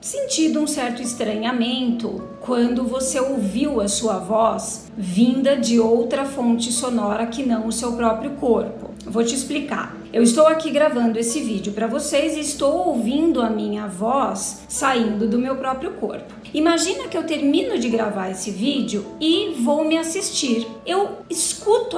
sentido 0.00 0.60
um 0.60 0.66
certo 0.66 1.02
estranhamento 1.02 2.22
quando 2.40 2.84
você 2.84 3.18
ouviu 3.20 3.80
a 3.80 3.88
sua 3.88 4.18
voz 4.18 4.90
vinda 4.96 5.56
de 5.56 5.80
outra 5.80 6.24
fonte 6.24 6.70
sonora 6.70 7.26
que 7.26 7.44
não 7.44 7.66
o 7.66 7.72
seu 7.72 7.92
próprio 7.92 8.30
corpo. 8.32 8.94
Vou 9.04 9.24
te 9.24 9.34
explicar. 9.34 9.96
Eu 10.12 10.22
estou 10.22 10.46
aqui 10.46 10.70
gravando 10.70 11.18
esse 11.18 11.40
vídeo 11.40 11.72
para 11.72 11.86
vocês 11.86 12.36
e 12.36 12.40
estou 12.40 12.88
ouvindo 12.88 13.42
a 13.42 13.50
minha 13.50 13.86
voz 13.86 14.62
saindo 14.68 15.28
do 15.28 15.38
meu 15.38 15.56
próprio 15.56 15.92
corpo. 15.92 16.34
Imagina 16.54 17.08
que 17.08 17.18
eu 17.18 17.24
termino 17.24 17.78
de 17.78 17.88
gravar 17.88 18.30
esse 18.30 18.50
vídeo 18.50 19.04
e 19.20 19.56
vou 19.62 19.84
me 19.84 19.98
assistir. 19.98 20.66
Eu 20.86 21.18
escuto 21.28 21.55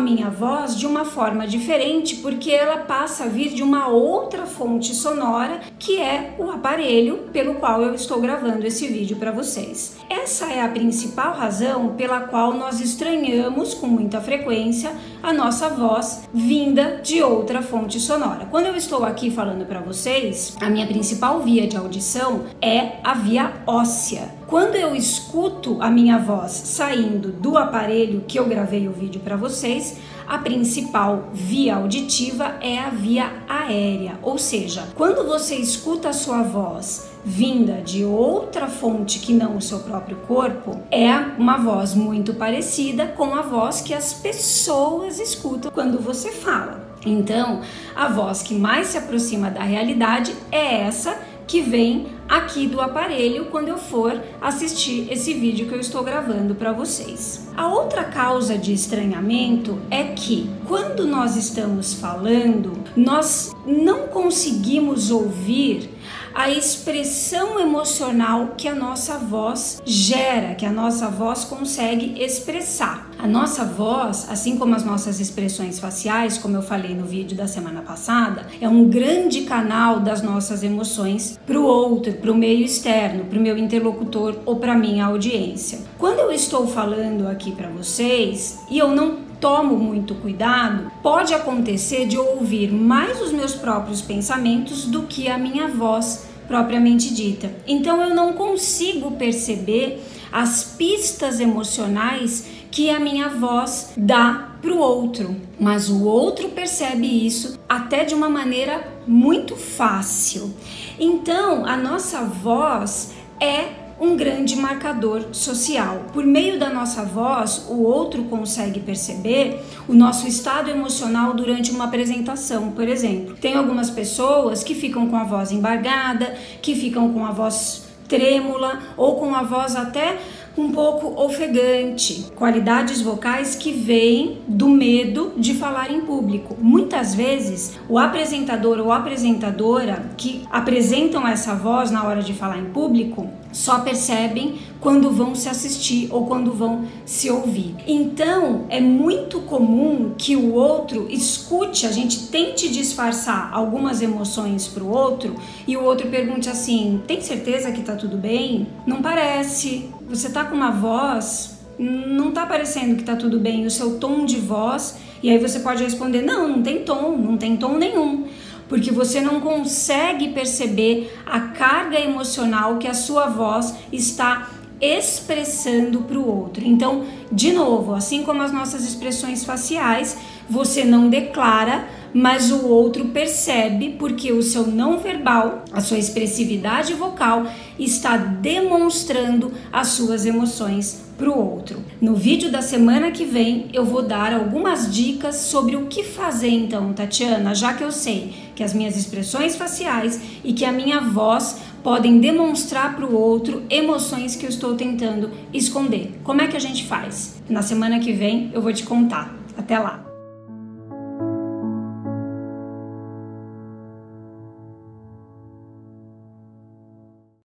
a 0.00 0.02
minha 0.02 0.30
voz 0.30 0.78
de 0.78 0.86
uma 0.86 1.04
forma 1.04 1.46
diferente 1.46 2.16
porque 2.16 2.50
ela 2.50 2.78
passa 2.78 3.24
a 3.24 3.28
vir 3.28 3.52
de 3.52 3.62
uma 3.62 3.88
outra 3.88 4.46
fonte 4.46 4.94
sonora 4.94 5.60
que 5.78 6.00
é 6.00 6.34
o 6.38 6.50
aparelho 6.50 7.28
pelo 7.32 7.56
qual 7.56 7.82
eu 7.82 7.94
estou 7.94 8.20
gravando 8.20 8.66
esse 8.66 8.86
vídeo 8.86 9.16
para 9.16 9.30
vocês. 9.30 9.96
Essa 10.08 10.50
é 10.50 10.62
a 10.62 10.68
principal 10.68 11.34
razão 11.34 11.94
pela 11.96 12.20
qual 12.20 12.54
nós 12.54 12.80
estranhamos 12.80 13.74
com 13.74 13.86
muita 13.86 14.20
frequência 14.20 14.92
a 15.22 15.32
nossa 15.32 15.68
voz 15.68 16.28
vinda 16.32 17.00
de 17.02 17.22
outra 17.22 17.60
fonte 17.60 18.00
sonora. 18.00 18.46
Quando 18.50 18.66
eu 18.66 18.76
estou 18.76 19.04
aqui 19.04 19.30
falando 19.30 19.66
para 19.66 19.80
vocês, 19.80 20.56
a 20.60 20.70
minha 20.70 20.86
principal 20.86 21.40
via 21.40 21.66
de 21.66 21.76
audição 21.76 22.44
é 22.62 22.98
a 23.04 23.14
via 23.14 23.52
óssea. 23.66 24.39
Quando 24.50 24.74
eu 24.74 24.96
escuto 24.96 25.76
a 25.80 25.88
minha 25.88 26.18
voz 26.18 26.50
saindo 26.50 27.28
do 27.30 27.56
aparelho 27.56 28.24
que 28.26 28.36
eu 28.36 28.48
gravei 28.48 28.88
o 28.88 28.92
vídeo 28.92 29.20
para 29.20 29.36
vocês, 29.36 29.98
a 30.26 30.38
principal 30.38 31.28
via 31.32 31.76
auditiva 31.76 32.56
é 32.60 32.76
a 32.80 32.90
via 32.90 33.32
aérea, 33.48 34.18
ou 34.20 34.36
seja, 34.38 34.88
quando 34.96 35.24
você 35.24 35.54
escuta 35.54 36.08
a 36.08 36.12
sua 36.12 36.42
voz 36.42 37.10
vinda 37.24 37.74
de 37.74 38.04
outra 38.04 38.66
fonte 38.66 39.20
que 39.20 39.32
não 39.32 39.56
o 39.56 39.62
seu 39.62 39.78
próprio 39.80 40.16
corpo, 40.26 40.80
é 40.90 41.14
uma 41.38 41.56
voz 41.56 41.94
muito 41.94 42.34
parecida 42.34 43.06
com 43.06 43.36
a 43.36 43.42
voz 43.42 43.80
que 43.80 43.94
as 43.94 44.12
pessoas 44.12 45.20
escutam 45.20 45.70
quando 45.70 46.00
você 46.00 46.32
fala. 46.32 46.90
Então, 47.06 47.60
a 47.94 48.08
voz 48.08 48.42
que 48.42 48.54
mais 48.54 48.88
se 48.88 48.98
aproxima 48.98 49.48
da 49.48 49.62
realidade 49.62 50.34
é 50.50 50.80
essa 50.80 51.16
que 51.46 51.60
vem 51.60 52.06
aqui 52.30 52.68
do 52.68 52.80
aparelho 52.80 53.46
quando 53.46 53.66
eu 53.68 53.76
for 53.76 54.22
assistir 54.40 55.08
esse 55.10 55.34
vídeo 55.34 55.66
que 55.66 55.74
eu 55.74 55.80
estou 55.80 56.04
gravando 56.04 56.54
para 56.54 56.72
vocês. 56.72 57.48
A 57.56 57.66
outra 57.66 58.04
causa 58.04 58.56
de 58.56 58.72
estranhamento 58.72 59.76
é 59.90 60.04
que 60.04 60.48
quando 60.68 61.04
nós 61.04 61.34
estamos 61.34 61.94
falando, 61.94 62.78
nós 62.96 63.52
não 63.66 64.06
conseguimos 64.06 65.10
ouvir 65.10 65.90
a 66.34 66.50
expressão 66.50 67.58
emocional 67.60 68.54
que 68.56 68.68
a 68.68 68.74
nossa 68.74 69.18
voz 69.18 69.82
gera, 69.84 70.54
que 70.54 70.64
a 70.64 70.72
nossa 70.72 71.08
voz 71.08 71.44
consegue 71.44 72.22
expressar. 72.22 73.10
A 73.18 73.26
nossa 73.26 73.64
voz, 73.64 74.26
assim 74.30 74.56
como 74.56 74.74
as 74.74 74.84
nossas 74.84 75.20
expressões 75.20 75.78
faciais, 75.78 76.38
como 76.38 76.56
eu 76.56 76.62
falei 76.62 76.94
no 76.94 77.04
vídeo 77.04 77.36
da 77.36 77.46
semana 77.46 77.82
passada, 77.82 78.46
é 78.60 78.68
um 78.68 78.88
grande 78.88 79.42
canal 79.42 80.00
das 80.00 80.22
nossas 80.22 80.62
emoções 80.62 81.38
para 81.46 81.58
o 81.58 81.64
outro, 81.64 82.12
para 82.14 82.32
o 82.32 82.34
meio 82.34 82.64
externo, 82.64 83.24
para 83.24 83.38
o 83.38 83.42
meu 83.42 83.58
interlocutor 83.58 84.36
ou 84.46 84.56
para 84.56 84.74
minha 84.74 85.06
audiência. 85.06 85.80
Quando 85.98 86.20
eu 86.20 86.30
estou 86.30 86.66
falando 86.66 87.28
aqui 87.28 87.52
para 87.52 87.68
vocês 87.68 88.58
e 88.70 88.78
eu 88.78 88.88
não 88.88 89.29
tomo 89.40 89.76
muito 89.76 90.14
cuidado, 90.14 90.92
pode 91.02 91.32
acontecer 91.32 92.06
de 92.06 92.18
ouvir 92.18 92.70
mais 92.70 93.20
os 93.20 93.32
meus 93.32 93.54
próprios 93.54 94.02
pensamentos 94.02 94.84
do 94.84 95.02
que 95.02 95.28
a 95.28 95.38
minha 95.38 95.68
voz 95.68 96.26
propriamente 96.46 97.14
dita. 97.14 97.50
Então 97.66 98.02
eu 98.02 98.14
não 98.14 98.32
consigo 98.34 99.12
perceber 99.12 100.02
as 100.30 100.64
pistas 100.76 101.40
emocionais 101.40 102.46
que 102.70 102.90
a 102.90 103.00
minha 103.00 103.28
voz 103.28 103.92
dá 103.96 104.48
para 104.60 104.72
o 104.72 104.78
outro, 104.78 105.34
mas 105.58 105.88
o 105.88 106.04
outro 106.04 106.50
percebe 106.50 107.06
isso 107.06 107.58
até 107.68 108.04
de 108.04 108.14
uma 108.14 108.28
maneira 108.28 108.86
muito 109.06 109.56
fácil. 109.56 110.54
Então 110.98 111.64
a 111.64 111.76
nossa 111.76 112.22
voz 112.22 113.12
é 113.40 113.89
um 114.00 114.16
grande 114.16 114.56
marcador 114.56 115.26
social. 115.32 116.06
Por 116.12 116.24
meio 116.24 116.58
da 116.58 116.70
nossa 116.70 117.04
voz, 117.04 117.66
o 117.68 117.82
outro 117.82 118.24
consegue 118.24 118.80
perceber 118.80 119.62
o 119.86 119.92
nosso 119.92 120.26
estado 120.26 120.70
emocional 120.70 121.34
durante 121.34 121.70
uma 121.70 121.84
apresentação, 121.84 122.70
por 122.70 122.88
exemplo. 122.88 123.36
Tem 123.36 123.54
algumas 123.54 123.90
pessoas 123.90 124.64
que 124.64 124.74
ficam 124.74 125.08
com 125.08 125.16
a 125.16 125.24
voz 125.24 125.52
embargada, 125.52 126.34
que 126.62 126.74
ficam 126.74 127.12
com 127.12 127.26
a 127.26 127.30
voz 127.30 127.90
trêmula 128.08 128.80
ou 128.96 129.16
com 129.16 129.34
a 129.34 129.42
voz 129.42 129.76
até 129.76 130.18
um 130.60 130.72
pouco 130.72 131.18
ofegante, 131.18 132.26
qualidades 132.36 133.00
vocais 133.00 133.54
que 133.54 133.72
vêm 133.72 134.38
do 134.46 134.68
medo 134.68 135.32
de 135.36 135.54
falar 135.54 135.90
em 135.90 136.02
público. 136.02 136.54
Muitas 136.60 137.14
vezes, 137.14 137.78
o 137.88 137.98
apresentador 137.98 138.78
ou 138.78 138.92
apresentadora 138.92 140.10
que 140.18 140.42
apresentam 140.50 141.26
essa 141.26 141.54
voz 141.54 141.90
na 141.90 142.04
hora 142.04 142.22
de 142.22 142.34
falar 142.34 142.58
em 142.58 142.66
público 142.66 143.26
só 143.52 143.80
percebem 143.80 144.58
quando 144.80 145.10
vão 145.10 145.34
se 145.34 145.48
assistir 145.48 146.08
ou 146.10 146.26
quando 146.26 146.52
vão 146.52 146.84
se 147.04 147.30
ouvir. 147.30 147.74
Então, 147.86 148.66
é 148.68 148.80
muito 148.80 149.40
comum 149.40 150.12
que 150.16 150.36
o 150.36 150.54
outro 150.54 151.06
escute, 151.10 151.86
a 151.86 151.92
gente 151.92 152.28
tente 152.28 152.68
disfarçar 152.68 153.50
algumas 153.52 154.00
emoções 154.02 154.68
para 154.68 154.84
o 154.84 154.90
outro 154.90 155.34
e 155.66 155.76
o 155.76 155.82
outro 155.82 156.08
pergunte 156.08 156.48
assim: 156.48 157.02
"Tem 157.06 157.20
certeza 157.20 157.72
que 157.72 157.82
tá 157.82 157.94
tudo 157.94 158.16
bem?" 158.16 158.66
Não 158.86 159.02
parece. 159.02 159.90
Você 160.10 160.28
tá 160.28 160.44
com 160.44 160.54
uma 160.54 160.70
voz 160.70 161.58
não 161.78 162.30
tá 162.30 162.44
parecendo 162.44 162.96
que 162.96 163.02
tá 163.02 163.16
tudo 163.16 163.40
bem, 163.40 163.64
o 163.64 163.70
seu 163.70 163.98
tom 163.98 164.26
de 164.26 164.36
voz, 164.36 164.98
e 165.22 165.30
aí 165.30 165.38
você 165.38 165.60
pode 165.60 165.82
responder: 165.82 166.20
"Não, 166.20 166.46
não 166.46 166.62
tem 166.62 166.84
tom, 166.84 167.16
não 167.16 167.38
tem 167.38 167.56
tom 167.56 167.78
nenhum" 167.78 168.28
porque 168.68 168.92
você 168.92 169.20
não 169.20 169.40
consegue 169.40 170.28
perceber 170.28 171.12
a 171.26 171.40
carga 171.40 171.98
emocional 171.98 172.78
que 172.78 172.86
a 172.86 172.94
sua 172.94 173.26
voz 173.26 173.74
está 173.92 174.48
expressando 174.80 176.02
para 176.02 176.16
o 176.16 176.24
outro. 176.24 176.64
Então, 176.64 177.04
de 177.32 177.52
novo, 177.52 177.94
assim 177.94 178.22
como 178.22 178.40
as 178.42 178.52
nossas 178.52 178.84
expressões 178.84 179.44
faciais, 179.44 180.16
você 180.48 180.84
não 180.84 181.10
declara, 181.10 181.84
mas 182.12 182.50
o 182.50 182.66
outro 182.66 183.06
percebe 183.06 183.96
porque 183.98 184.32
o 184.32 184.42
seu 184.42 184.66
não 184.66 184.98
verbal, 184.98 185.64
a 185.72 185.80
sua 185.80 185.98
expressividade 185.98 186.94
vocal 186.94 187.46
está 187.78 188.16
demonstrando 188.16 189.52
as 189.72 189.88
suas 189.88 190.26
emoções 190.26 191.10
para 191.16 191.30
o 191.30 191.38
outro. 191.38 191.84
No 192.00 192.14
vídeo 192.14 192.50
da 192.50 192.62
semana 192.62 193.10
que 193.10 193.24
vem 193.24 193.68
eu 193.74 193.84
vou 193.84 194.02
dar 194.02 194.32
algumas 194.32 194.92
dicas 194.92 195.36
sobre 195.36 195.76
o 195.76 195.86
que 195.86 196.02
fazer 196.02 196.48
então, 196.48 196.94
Tatiana, 196.94 197.54
já 197.54 197.74
que 197.74 197.84
eu 197.84 197.92
sei 197.92 198.32
que 198.54 198.64
as 198.64 198.72
minhas 198.72 198.96
expressões 198.96 199.54
faciais 199.54 200.20
e 200.42 200.52
que 200.52 200.64
a 200.64 200.72
minha 200.72 201.00
voz 201.00 201.58
podem 201.82 202.20
demonstrar 202.20 202.96
para 202.96 203.06
o 203.06 203.14
outro 203.14 203.62
emoções 203.70 204.34
que 204.34 204.46
eu 204.46 204.50
estou 204.50 204.74
tentando 204.74 205.30
esconder. 205.52 206.18
Como 206.24 206.40
é 206.40 206.46
que 206.46 206.56
a 206.56 206.60
gente 206.60 206.84
faz? 206.84 207.40
Na 207.48 207.62
semana 207.62 208.00
que 208.00 208.12
vem 208.12 208.50
eu 208.52 208.62
vou 208.62 208.72
te 208.72 208.82
contar. 208.82 209.34
Até 209.56 209.78
lá! 209.78 210.09